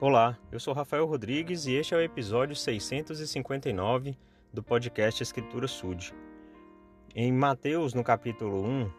Olá, 0.00 0.36
eu 0.50 0.58
sou 0.58 0.74
Rafael 0.74 1.06
Rodrigues 1.06 1.66
e 1.66 1.74
este 1.74 1.94
é 1.94 1.96
o 1.96 2.00
episódio 2.00 2.56
659 2.56 4.18
do 4.52 4.60
podcast 4.60 5.22
Escritura 5.22 5.68
Sud. 5.68 6.12
Em 7.14 7.32
Mateus, 7.32 7.94
no 7.94 8.02
capítulo 8.02 8.60
1, 8.66 8.90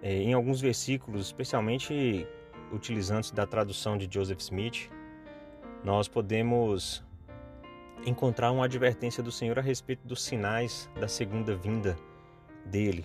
eh, 0.00 0.22
em 0.22 0.32
alguns 0.32 0.60
versículos, 0.60 1.26
especialmente 1.26 2.24
utilizando 2.72 3.32
da 3.32 3.44
tradução 3.44 3.98
de 3.98 4.08
Joseph 4.08 4.38
Smith, 4.38 4.88
nós 5.82 6.06
podemos 6.06 7.04
encontrar 8.06 8.52
uma 8.52 8.66
advertência 8.66 9.24
do 9.24 9.32
Senhor 9.32 9.58
a 9.58 9.62
respeito 9.62 10.06
dos 10.06 10.22
sinais 10.22 10.88
da 11.00 11.08
segunda 11.08 11.56
vinda 11.56 11.98
dele. 12.64 13.04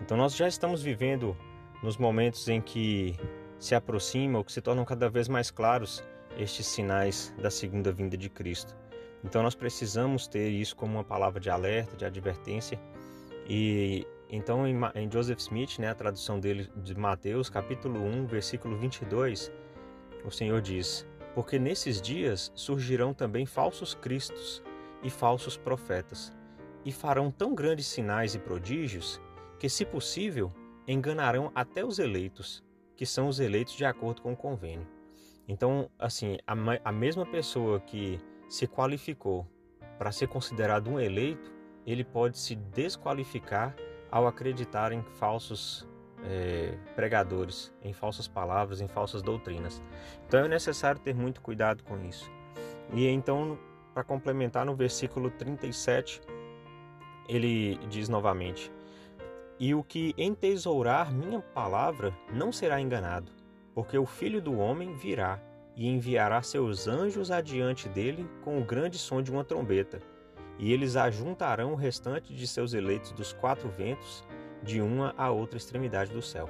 Então 0.00 0.16
nós 0.16 0.34
já 0.34 0.48
estamos 0.48 0.82
vivendo 0.82 1.36
nos 1.82 1.98
momentos 1.98 2.48
em 2.48 2.62
que 2.62 3.14
se 3.58 3.74
aproximam 3.74 4.38
ou 4.38 4.44
que 4.44 4.52
se 4.52 4.62
tornam 4.62 4.86
cada 4.86 5.10
vez 5.10 5.28
mais 5.28 5.50
claros 5.50 6.02
estes 6.36 6.66
sinais 6.66 7.34
da 7.38 7.50
segunda 7.50 7.92
vinda 7.92 8.16
de 8.16 8.28
Cristo. 8.28 8.76
Então 9.24 9.42
nós 9.42 9.54
precisamos 9.54 10.26
ter 10.26 10.50
isso 10.50 10.76
como 10.76 10.94
uma 10.94 11.04
palavra 11.04 11.40
de 11.40 11.50
alerta, 11.50 11.96
de 11.96 12.04
advertência. 12.04 12.80
E 13.48 14.06
então 14.30 14.66
em, 14.66 15.10
Joseph 15.10 15.38
Smith, 15.38 15.78
né, 15.78 15.88
a 15.88 15.94
tradução 15.94 16.38
dele 16.38 16.70
de 16.76 16.94
Mateus, 16.94 17.48
capítulo 17.48 18.00
1, 18.00 18.26
versículo 18.26 18.76
22, 18.76 19.52
o 20.24 20.30
Senhor 20.30 20.60
diz: 20.60 21.06
"Porque 21.34 21.58
nesses 21.58 22.00
dias 22.00 22.52
surgirão 22.54 23.14
também 23.14 23.46
falsos 23.46 23.94
cristos 23.94 24.62
e 25.02 25.10
falsos 25.10 25.56
profetas, 25.56 26.32
e 26.84 26.92
farão 26.92 27.30
tão 27.30 27.54
grandes 27.54 27.86
sinais 27.86 28.34
e 28.34 28.38
prodígios 28.38 29.20
que, 29.58 29.68
se 29.68 29.84
possível, 29.84 30.52
enganarão 30.86 31.50
até 31.54 31.84
os 31.84 31.98
eleitos, 31.98 32.62
que 32.96 33.06
são 33.06 33.28
os 33.28 33.40
eleitos 33.40 33.74
de 33.74 33.84
acordo 33.84 34.22
com 34.22 34.32
o 34.32 34.36
convênio." 34.36 34.95
Então, 35.48 35.88
assim, 35.98 36.38
a, 36.46 36.54
a 36.84 36.92
mesma 36.92 37.24
pessoa 37.24 37.78
que 37.80 38.18
se 38.48 38.66
qualificou 38.66 39.46
para 39.98 40.10
ser 40.10 40.28
considerado 40.28 40.88
um 40.90 40.98
eleito, 40.98 41.52
ele 41.86 42.04
pode 42.04 42.38
se 42.38 42.56
desqualificar 42.56 43.74
ao 44.10 44.26
acreditar 44.26 44.92
em 44.92 45.02
falsos 45.02 45.86
é, 46.24 46.76
pregadores, 46.94 47.72
em 47.82 47.92
falsas 47.92 48.26
palavras, 48.26 48.80
em 48.80 48.88
falsas 48.88 49.22
doutrinas. 49.22 49.82
Então 50.26 50.40
é 50.40 50.48
necessário 50.48 51.00
ter 51.00 51.14
muito 51.14 51.40
cuidado 51.40 51.84
com 51.84 51.98
isso. 52.04 52.30
E 52.92 53.06
então, 53.06 53.58
para 53.94 54.02
complementar, 54.02 54.66
no 54.66 54.74
versículo 54.74 55.30
37, 55.30 56.20
ele 57.28 57.76
diz 57.88 58.08
novamente: 58.08 58.72
E 59.58 59.74
o 59.74 59.82
que 59.82 60.14
entesourar 60.18 61.12
minha 61.12 61.40
palavra 61.40 62.12
não 62.32 62.50
será 62.50 62.80
enganado 62.80 63.35
porque 63.76 63.98
o 63.98 64.06
Filho 64.06 64.40
do 64.40 64.56
Homem 64.56 64.94
virá 64.94 65.38
e 65.76 65.86
enviará 65.86 66.40
seus 66.40 66.88
anjos 66.88 67.30
adiante 67.30 67.90
dele 67.90 68.26
com 68.42 68.58
o 68.58 68.64
grande 68.64 68.96
som 68.96 69.20
de 69.20 69.30
uma 69.30 69.44
trombeta, 69.44 70.00
e 70.58 70.72
eles 70.72 70.96
ajuntarão 70.96 71.72
o 71.72 71.76
restante 71.76 72.34
de 72.34 72.46
seus 72.46 72.72
eleitos 72.72 73.12
dos 73.12 73.34
quatro 73.34 73.68
ventos, 73.68 74.24
de 74.62 74.80
uma 74.80 75.14
a 75.18 75.30
outra 75.30 75.58
extremidade 75.58 76.10
do 76.10 76.22
céu. 76.22 76.48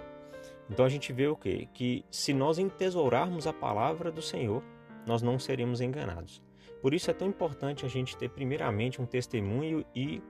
Então 0.71 0.85
a 0.85 0.89
gente 0.89 1.13
vê 1.13 1.27
o 1.27 1.35
quê? 1.35 1.69
Que 1.75 2.05
se 2.13 2.33
nós 2.33 2.59
entesourarmos 2.61 3.49
a 3.49 3.53
palavra 3.53 4.13
do 4.13 4.23
Senhor, 4.23 4.63
nós 5.05 5.21
não 5.21 5.37
seremos 5.37 5.81
enganados. 5.81 6.41
Por 6.81 6.95
isso 6.95 7.11
é 7.11 7.15
tão 7.15 7.27
importante 7.27 7.85
a 7.85 7.89
gente 7.89 8.17
ter 8.17 8.31
primeiramente 8.31 9.03
um 9.03 9.07
testemunho 9.07 9.85
e 9.93 10.23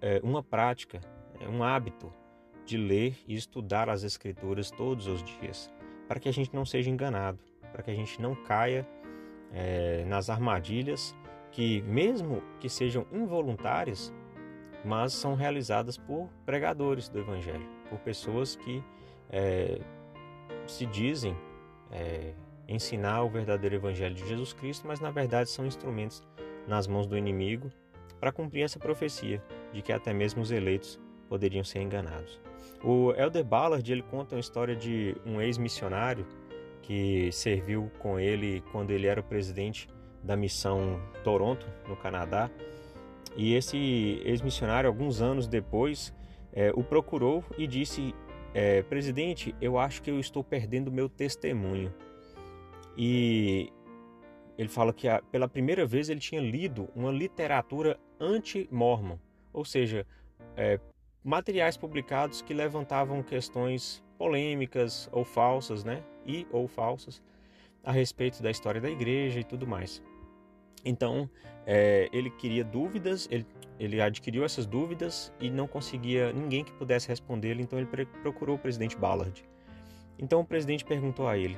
é, 0.00 0.20
uma 0.22 0.44
prática, 0.44 1.00
é, 1.40 1.48
um 1.48 1.64
hábito 1.64 2.12
de 2.64 2.76
ler 2.76 3.16
e 3.26 3.34
estudar 3.34 3.90
as 3.90 4.04
Escrituras 4.04 4.70
todos 4.70 5.08
os 5.08 5.24
dias 5.24 5.72
para 6.10 6.18
que 6.18 6.28
a 6.28 6.32
gente 6.32 6.52
não 6.52 6.64
seja 6.66 6.90
enganado, 6.90 7.38
para 7.70 7.84
que 7.84 7.90
a 7.92 7.94
gente 7.94 8.20
não 8.20 8.34
caia 8.34 8.84
é, 9.52 10.04
nas 10.08 10.28
armadilhas 10.28 11.14
que, 11.52 11.82
mesmo 11.82 12.42
que 12.58 12.68
sejam 12.68 13.06
involuntárias, 13.12 14.12
mas 14.84 15.12
são 15.12 15.36
realizadas 15.36 15.96
por 15.96 16.28
pregadores 16.44 17.08
do 17.08 17.20
Evangelho, 17.20 17.64
por 17.88 18.00
pessoas 18.00 18.56
que 18.56 18.82
é, 19.30 19.80
se 20.66 20.84
dizem 20.84 21.36
é, 21.92 22.34
ensinar 22.66 23.22
o 23.22 23.30
verdadeiro 23.30 23.76
Evangelho 23.76 24.16
de 24.16 24.26
Jesus 24.26 24.52
Cristo, 24.52 24.88
mas 24.88 24.98
na 24.98 25.12
verdade 25.12 25.48
são 25.48 25.64
instrumentos 25.64 26.24
nas 26.66 26.88
mãos 26.88 27.06
do 27.06 27.16
inimigo 27.16 27.70
para 28.18 28.32
cumprir 28.32 28.62
essa 28.62 28.80
profecia 28.80 29.40
de 29.72 29.80
que 29.80 29.92
até 29.92 30.12
mesmo 30.12 30.42
os 30.42 30.50
eleitos 30.50 30.98
poderiam 31.28 31.62
ser 31.62 31.82
enganados. 31.82 32.40
O 32.82 33.12
Elder 33.12 33.44
Ballard 33.44 33.90
ele 33.90 34.02
conta 34.02 34.34
uma 34.34 34.40
história 34.40 34.74
de 34.74 35.14
um 35.26 35.40
ex-missionário 35.40 36.26
que 36.82 37.30
serviu 37.30 37.90
com 37.98 38.18
ele 38.18 38.62
quando 38.72 38.90
ele 38.90 39.06
era 39.06 39.20
o 39.20 39.24
presidente 39.24 39.88
da 40.22 40.36
missão 40.36 41.00
Toronto, 41.22 41.66
no 41.88 41.96
Canadá. 41.96 42.50
E 43.36 43.54
esse 43.54 44.20
ex-missionário, 44.24 44.88
alguns 44.88 45.20
anos 45.20 45.46
depois, 45.46 46.14
é, 46.52 46.72
o 46.74 46.82
procurou 46.82 47.44
e 47.56 47.66
disse: 47.66 48.14
é, 48.54 48.82
Presidente, 48.82 49.54
eu 49.60 49.78
acho 49.78 50.02
que 50.02 50.10
eu 50.10 50.18
estou 50.18 50.42
perdendo 50.42 50.90
meu 50.90 51.08
testemunho. 51.08 51.92
E 52.96 53.70
ele 54.58 54.68
fala 54.68 54.92
que 54.92 55.06
a, 55.06 55.22
pela 55.22 55.48
primeira 55.48 55.86
vez 55.86 56.08
ele 56.08 56.20
tinha 56.20 56.40
lido 56.40 56.88
uma 56.94 57.10
literatura 57.10 57.98
anti-mormon, 58.18 59.18
ou 59.52 59.64
seja, 59.64 60.06
é, 60.56 60.78
materiais 61.22 61.76
publicados 61.76 62.42
que 62.42 62.54
levantavam 62.54 63.22
questões 63.22 64.02
polêmicas 64.16 65.08
ou 65.12 65.24
falsas, 65.24 65.84
né? 65.84 66.02
E 66.26 66.46
ou 66.50 66.66
falsas 66.66 67.22
a 67.82 67.92
respeito 67.92 68.42
da 68.42 68.50
história 68.50 68.80
da 68.80 68.90
igreja 68.90 69.40
e 69.40 69.44
tudo 69.44 69.66
mais. 69.66 70.02
Então, 70.84 71.28
é, 71.66 72.08
ele 72.12 72.30
queria 72.30 72.64
dúvidas, 72.64 73.28
ele, 73.30 73.46
ele 73.78 74.00
adquiriu 74.00 74.44
essas 74.44 74.66
dúvidas 74.66 75.32
e 75.40 75.50
não 75.50 75.66
conseguia 75.66 76.32
ninguém 76.32 76.64
que 76.64 76.72
pudesse 76.72 77.08
respondê-lo, 77.08 77.60
então 77.60 77.78
ele 77.78 77.88
procurou 78.22 78.56
o 78.56 78.58
presidente 78.58 78.96
Ballard. 78.96 79.44
Então 80.18 80.40
o 80.40 80.44
presidente 80.44 80.84
perguntou 80.84 81.26
a 81.26 81.36
ele 81.36 81.56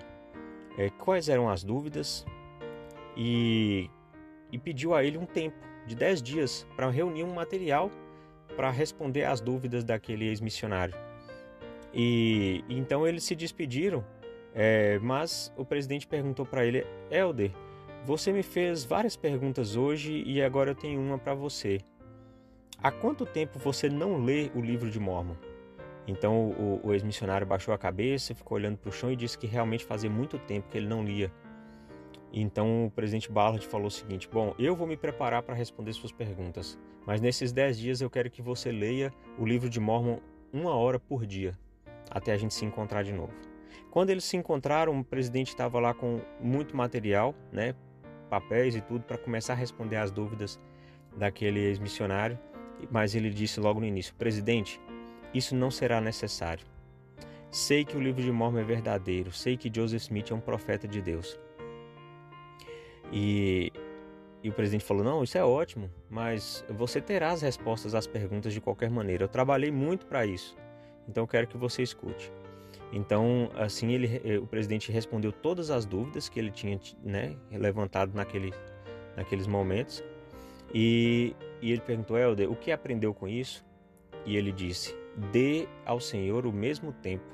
é, 0.78 0.90
quais 0.90 1.28
eram 1.28 1.48
as 1.48 1.64
dúvidas 1.64 2.24
e, 3.16 3.90
e 4.50 4.58
pediu 4.58 4.94
a 4.94 5.04
ele 5.04 5.18
um 5.18 5.26
tempo 5.26 5.56
de 5.86 5.94
10 5.94 6.22
dias 6.22 6.66
para 6.76 6.88
reunir 6.88 7.24
um 7.24 7.34
material 7.34 7.90
para 8.52 8.70
responder 8.70 9.24
às 9.24 9.40
dúvidas 9.40 9.84
daquele 9.84 10.26
ex-missionário. 10.26 10.94
E 11.94 12.64
então 12.68 13.06
eles 13.06 13.24
se 13.24 13.34
despediram, 13.34 14.04
é, 14.54 14.98
mas 15.00 15.52
o 15.56 15.64
presidente 15.64 16.06
perguntou 16.06 16.46
para 16.46 16.64
ele: 16.64 16.86
Elder, 17.10 17.50
você 18.04 18.32
me 18.32 18.42
fez 18.42 18.84
várias 18.84 19.16
perguntas 19.16 19.76
hoje 19.76 20.22
e 20.26 20.42
agora 20.42 20.70
eu 20.70 20.74
tenho 20.74 21.00
uma 21.00 21.18
para 21.18 21.34
você. 21.34 21.80
Há 22.82 22.90
quanto 22.90 23.24
tempo 23.24 23.58
você 23.58 23.88
não 23.88 24.24
lê 24.24 24.50
o 24.54 24.60
livro 24.60 24.90
de 24.90 24.98
Mormon? 24.98 25.36
Então 26.06 26.50
o, 26.50 26.80
o 26.82 26.92
ex-missionário 26.92 27.46
baixou 27.46 27.72
a 27.72 27.78
cabeça, 27.78 28.34
ficou 28.34 28.56
olhando 28.56 28.76
para 28.76 28.88
o 28.88 28.92
chão 28.92 29.12
e 29.12 29.16
disse 29.16 29.38
que 29.38 29.46
realmente 29.46 29.84
fazia 29.84 30.10
muito 30.10 30.38
tempo 30.38 30.68
que 30.68 30.78
ele 30.78 30.88
não 30.88 31.04
lia. 31.04 31.30
Então 32.32 32.86
o 32.86 32.90
presidente 32.90 33.30
Ballard 33.30 33.66
falou 33.66 33.88
o 33.88 33.90
seguinte: 33.90 34.28
Bom, 34.32 34.54
eu 34.58 34.74
vou 34.74 34.86
me 34.86 34.96
preparar 34.96 35.42
para 35.42 35.54
responder 35.54 35.92
suas 35.92 36.12
perguntas, 36.12 36.78
mas 37.06 37.20
nesses 37.20 37.52
10 37.52 37.78
dias 37.78 38.00
eu 38.00 38.08
quero 38.08 38.30
que 38.30 38.40
você 38.40 38.72
leia 38.72 39.12
o 39.38 39.44
livro 39.44 39.68
de 39.68 39.78
Mormon 39.78 40.18
uma 40.52 40.74
hora 40.74 40.98
por 40.98 41.26
dia, 41.26 41.58
até 42.10 42.32
a 42.32 42.36
gente 42.36 42.54
se 42.54 42.64
encontrar 42.64 43.02
de 43.02 43.12
novo. 43.12 43.32
Quando 43.90 44.10
eles 44.10 44.24
se 44.24 44.36
encontraram, 44.36 44.98
o 44.98 45.04
presidente 45.04 45.48
estava 45.48 45.78
lá 45.78 45.92
com 45.92 46.20
muito 46.40 46.74
material, 46.74 47.34
né, 47.52 47.74
papéis 48.30 48.74
e 48.74 48.80
tudo, 48.80 49.04
para 49.04 49.18
começar 49.18 49.52
a 49.52 49.56
responder 49.56 49.96
as 49.96 50.10
dúvidas 50.10 50.58
daquele 51.16 51.60
ex-missionário, 51.60 52.38
mas 52.90 53.14
ele 53.14 53.28
disse 53.28 53.60
logo 53.60 53.80
no 53.80 53.86
início: 53.86 54.14
Presidente, 54.14 54.80
isso 55.34 55.54
não 55.54 55.70
será 55.70 56.00
necessário. 56.00 56.66
Sei 57.50 57.84
que 57.84 57.94
o 57.94 58.00
livro 58.00 58.22
de 58.22 58.32
Mormon 58.32 58.60
é 58.60 58.64
verdadeiro, 58.64 59.30
sei 59.30 59.58
que 59.58 59.70
Joseph 59.74 60.00
Smith 60.00 60.30
é 60.30 60.34
um 60.34 60.40
profeta 60.40 60.88
de 60.88 61.02
Deus. 61.02 61.38
E, 63.12 63.70
e 64.42 64.48
o 64.48 64.52
presidente 64.52 64.84
falou: 64.84 65.04
Não, 65.04 65.22
isso 65.22 65.36
é 65.36 65.44
ótimo, 65.44 65.90
mas 66.08 66.64
você 66.70 67.00
terá 67.00 67.30
as 67.30 67.42
respostas 67.42 67.94
às 67.94 68.06
perguntas 68.06 68.52
de 68.52 68.60
qualquer 68.60 68.90
maneira. 68.90 69.24
Eu 69.24 69.28
trabalhei 69.28 69.70
muito 69.70 70.06
para 70.06 70.24
isso, 70.24 70.56
então 71.06 71.24
eu 71.24 71.28
quero 71.28 71.46
que 71.46 71.56
você 71.56 71.82
escute. 71.82 72.32
Então, 72.92 73.50
assim, 73.54 73.92
ele, 73.92 74.20
eh, 74.22 74.38
o 74.38 74.46
presidente 74.46 74.92
respondeu 74.92 75.32
todas 75.32 75.70
as 75.70 75.86
dúvidas 75.86 76.28
que 76.28 76.38
ele 76.38 76.50
tinha 76.50 76.78
né, 77.02 77.36
levantado 77.50 78.14
naquele, 78.14 78.52
naqueles 79.16 79.46
momentos. 79.46 80.04
E, 80.74 81.34
e 81.60 81.72
ele 81.72 81.80
perguntou: 81.80 82.18
Helder, 82.18 82.50
o 82.50 82.56
que 82.56 82.70
aprendeu 82.72 83.14
com 83.14 83.28
isso? 83.28 83.64
E 84.26 84.36
ele 84.36 84.52
disse: 84.52 84.94
Dê 85.30 85.66
ao 85.86 86.00
Senhor 86.00 86.46
o 86.46 86.52
mesmo 86.52 86.92
tempo. 86.92 87.24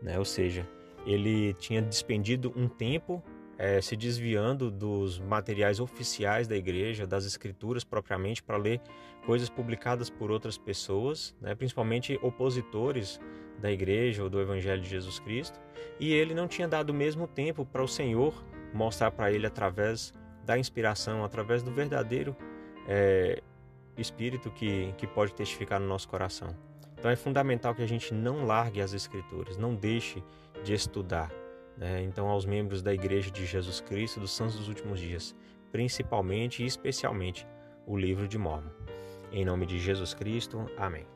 Né? 0.00 0.18
Ou 0.18 0.24
seja, 0.24 0.66
ele 1.06 1.52
tinha 1.54 1.82
despendido 1.82 2.52
um 2.56 2.68
tempo 2.68 3.22
é, 3.58 3.80
se 3.80 3.96
desviando 3.96 4.70
dos 4.70 5.18
materiais 5.18 5.80
oficiais 5.80 6.48
da 6.48 6.56
igreja, 6.56 7.06
das 7.06 7.24
escrituras 7.24 7.84
propriamente, 7.84 8.42
para 8.42 8.56
ler 8.56 8.80
coisas 9.24 9.48
publicadas 9.48 10.10
por 10.10 10.30
outras 10.30 10.58
pessoas, 10.58 11.36
né, 11.40 11.54
principalmente 11.54 12.18
opositores 12.22 13.20
da 13.60 13.70
igreja 13.70 14.22
ou 14.22 14.28
do 14.28 14.40
evangelho 14.40 14.82
de 14.82 14.88
Jesus 14.88 15.20
Cristo, 15.20 15.60
e 16.00 16.12
ele 16.12 16.34
não 16.34 16.48
tinha 16.48 16.66
dado 16.66 16.90
o 16.90 16.94
mesmo 16.94 17.28
tempo 17.28 17.64
para 17.64 17.82
o 17.82 17.88
Senhor 17.88 18.34
mostrar 18.74 19.10
para 19.10 19.30
ele 19.30 19.46
através 19.46 20.12
da 20.44 20.58
inspiração, 20.58 21.24
através 21.24 21.62
do 21.62 21.70
verdadeiro 21.70 22.36
é, 22.88 23.40
Espírito 23.96 24.50
que, 24.50 24.92
que 24.96 25.06
pode 25.06 25.34
testificar 25.34 25.78
no 25.78 25.86
nosso 25.86 26.08
coração. 26.08 26.56
Então 26.98 27.10
é 27.10 27.16
fundamental 27.16 27.74
que 27.74 27.82
a 27.82 27.86
gente 27.86 28.14
não 28.14 28.44
largue 28.44 28.80
as 28.80 28.92
Escrituras, 28.92 29.56
não 29.56 29.74
deixe 29.74 30.22
de 30.64 30.72
estudar. 30.72 31.41
Né? 31.76 32.02
Então, 32.02 32.28
aos 32.28 32.44
membros 32.44 32.82
da 32.82 32.92
Igreja 32.92 33.30
de 33.30 33.46
Jesus 33.46 33.80
Cristo 33.80 34.20
dos 34.20 34.32
Santos 34.32 34.56
dos 34.56 34.68
Últimos 34.68 35.00
Dias, 35.00 35.34
principalmente 35.70 36.62
e 36.62 36.66
especialmente 36.66 37.46
o 37.86 37.96
livro 37.96 38.28
de 38.28 38.38
Mormon. 38.38 38.70
Em 39.32 39.44
nome 39.44 39.66
de 39.66 39.78
Jesus 39.78 40.12
Cristo, 40.12 40.66
amém. 40.76 41.06